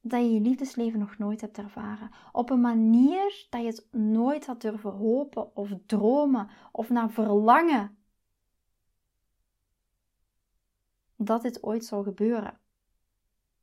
dat 0.00 0.20
je 0.20 0.32
je 0.32 0.40
liefdesleven 0.40 0.98
nog 0.98 1.18
nooit 1.18 1.40
hebt 1.40 1.58
ervaren. 1.58 2.10
Op 2.32 2.50
een 2.50 2.60
manier 2.60 3.46
dat 3.50 3.60
je 3.60 3.66
het 3.66 3.86
nooit 3.90 4.46
had 4.46 4.60
durven 4.60 4.90
hopen 4.90 5.56
of 5.56 5.70
dromen 5.86 6.48
of 6.72 6.88
naar 6.88 7.10
verlangen. 7.10 7.96
Dat 11.24 11.42
dit 11.42 11.62
ooit 11.62 11.84
zou 11.84 12.04
gebeuren. 12.04 12.58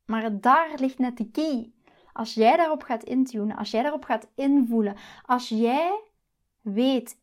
Maar 0.04 0.40
daar 0.40 0.74
ligt 0.76 0.98
net 0.98 1.16
de 1.16 1.30
key. 1.30 1.72
Als 2.12 2.34
jij 2.34 2.56
daarop 2.56 2.82
gaat 2.82 3.04
intunen, 3.04 3.56
als 3.56 3.70
jij 3.70 3.82
daarop 3.82 4.04
gaat 4.04 4.28
invoelen, 4.34 4.96
als 5.26 5.48
jij 5.48 6.02
weet, 6.60 7.20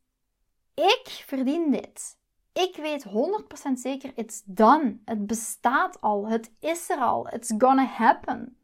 ik 0.74 1.24
verdien 1.26 1.72
dit. 1.72 2.18
Ik 2.54 2.76
weet 2.76 3.06
100% 3.08 3.72
zeker, 3.74 4.12
it's 4.16 4.44
done. 4.46 5.00
Het 5.06 5.28
bestaat 5.28 6.02
al. 6.02 6.28
Het 6.28 6.52
is 6.60 6.90
er 6.90 6.98
al. 6.98 7.28
It's 7.28 7.54
gonna 7.58 7.86
happen. 7.86 8.58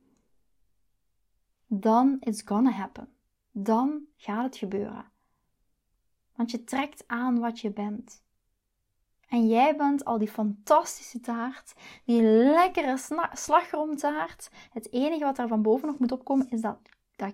Dan 1.68 2.18
it's 2.20 2.42
gonna 2.46 2.72
happen. 2.72 3.10
Dan 3.52 4.02
gaat 4.16 4.44
het 4.44 4.58
gebeuren. 4.58 5.12
Want 6.36 6.52
je 6.52 6.64
trekt 6.64 7.04
aan 7.08 7.40
wat 7.40 7.60
je 7.60 7.72
bent. 7.72 8.24
En 9.30 9.48
jij 9.48 9.76
bent 9.76 10.06
al 10.06 10.18
die 10.18 10.32
fantastische 10.32 11.20
taart, 11.20 11.74
die 12.06 12.22
lekkere 12.22 12.98
slagroomtaart. 13.34 14.50
Het 14.72 14.94
enige 14.94 15.24
wat 15.24 15.38
er 15.38 15.48
van 15.48 15.62
boven 15.62 15.88
nog 15.88 16.00
moet 16.00 16.12
opkomen 16.12 16.50
is 16.50 16.62
dat, 16.62 16.78
dat. 17.16 17.34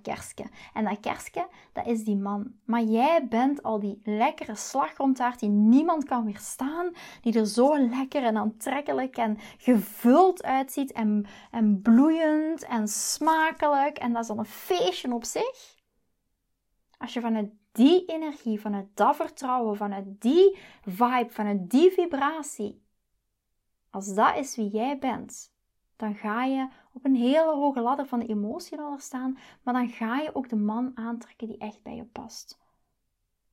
En 0.73 0.83
dat 0.83 0.99
kerstje, 0.99 1.47
dat 1.73 1.85
is 1.85 2.03
die 2.03 2.17
man. 2.17 2.53
Maar 2.65 2.83
jij 2.83 3.27
bent 3.27 3.63
al 3.63 3.79
die 3.79 4.01
lekkere 4.03 4.55
slagroomtaart 4.55 5.39
die 5.39 5.49
niemand 5.49 6.03
kan 6.03 6.25
weerstaan. 6.25 6.91
Die 7.21 7.39
er 7.39 7.47
zo 7.47 7.77
lekker 7.77 8.23
en 8.23 8.37
aantrekkelijk 8.37 9.17
en 9.17 9.37
gevuld 9.57 10.43
uitziet. 10.43 10.91
En, 10.91 11.25
en 11.51 11.81
bloeiend 11.81 12.63
en 12.63 12.87
smakelijk. 12.87 13.97
En 13.97 14.13
dat 14.13 14.21
is 14.21 14.27
dan 14.27 14.39
een 14.39 14.45
feestje 14.45 15.13
op 15.13 15.25
zich. 15.25 15.79
Als 16.97 17.13
je 17.13 17.21
vanuit 17.21 17.49
die 17.71 18.05
energie, 18.05 18.61
vanuit 18.61 18.87
dat 18.93 19.15
vertrouwen, 19.15 19.77
vanuit 19.77 20.21
die 20.21 20.57
vibe, 20.81 21.29
vanuit 21.29 21.69
die 21.69 21.91
vibratie, 21.91 22.81
als 23.89 24.13
dat 24.13 24.37
is 24.37 24.55
wie 24.55 24.69
jij 24.69 24.97
bent, 24.99 25.53
dan 25.95 26.15
ga 26.15 26.43
je 26.43 26.67
op 26.93 27.05
een 27.05 27.15
hele 27.15 27.53
hoge 27.53 27.81
ladder 27.81 28.05
van 28.05 28.19
de 28.19 28.25
emotie 28.25 28.77
staan, 28.97 29.37
maar 29.63 29.73
dan 29.73 29.89
ga 29.89 30.19
je 30.19 30.35
ook 30.35 30.49
de 30.49 30.55
man 30.55 30.91
aantrekken 30.93 31.47
die 31.47 31.57
echt 31.57 31.83
bij 31.83 31.95
je 31.95 32.05
past. 32.05 32.59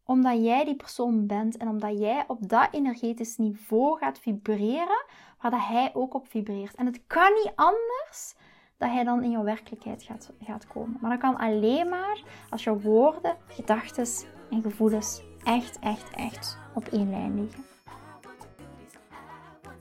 Omdat 0.05 0.45
jij 0.45 0.65
die 0.65 0.77
persoon 0.77 1.27
bent 1.27 1.57
en 1.57 1.69
omdat 1.69 1.99
jij 1.99 2.25
op 2.29 2.49
dat 2.49 2.69
energetisch 2.71 3.37
niveau 3.37 3.99
gaat 3.99 4.19
vibreren, 4.19 5.05
waar 5.41 5.69
hij 5.69 5.95
ook 5.95 6.15
op 6.15 6.29
vibreert. 6.29 6.75
En 6.75 6.87
het 6.87 7.07
kan 7.07 7.33
niet 7.33 7.53
anders 7.55 8.35
dat 8.79 8.91
hij 8.91 9.05
dan 9.05 9.23
in 9.23 9.31
jouw 9.31 9.45
werkelijkheid 9.45 10.03
gaat, 10.03 10.31
gaat 10.43 10.67
komen. 10.67 10.99
Maar 11.01 11.11
dat 11.11 11.21
kan 11.21 11.37
alleen 11.37 11.89
maar 11.89 12.23
als 12.51 12.65
jouw 12.65 12.81
woorden, 12.81 13.37
gedachten 13.47 14.07
en 14.51 14.63
gevoelens 14.63 15.23
echt, 15.45 15.79
echt, 15.79 16.11
echt 16.11 16.59
op 16.75 16.87
één 16.87 17.11
lijn 17.11 17.41
liggen. 17.41 17.65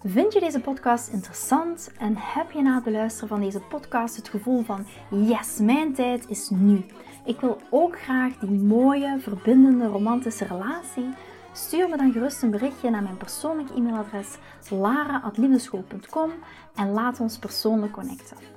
Vind 0.04 0.34
je 0.34 0.40
deze 0.40 0.60
podcast 0.60 1.10
interessant 1.10 1.92
en 2.00 2.14
heb 2.18 2.52
je 2.52 2.62
na 2.62 2.76
het 2.76 2.84
beluisteren 2.84 3.30
van 3.30 3.40
deze 3.40 3.60
podcast 3.60 4.16
het 4.16 4.30
gevoel 4.30 4.64
van 4.64 4.86
yes, 5.10 5.60
mijn 5.60 5.94
tijd 5.94 6.30
is 6.30 6.50
nu. 6.50 6.86
Ik 7.26 7.40
wil 7.40 7.62
ook 7.70 8.00
graag 8.00 8.38
die 8.38 8.60
mooie, 8.60 9.20
verbindende, 9.20 9.86
romantische 9.86 10.46
relatie. 10.46 11.10
Stuur 11.54 11.90
me 11.90 11.98
dan 11.98 12.12
gerust 12.12 12.44
een 12.44 12.52
berichtje 12.52 12.90
naar 12.90 13.04
mijn 13.04 13.18
persoonlijk 13.18 13.70
e-mailadres 13.70 14.38
lara.liefdeschool.com 14.70 16.32
en 16.76 16.92
laat 16.92 17.20
ons 17.20 17.38
persoonlijk 17.38 17.92
connecten. 17.92 18.57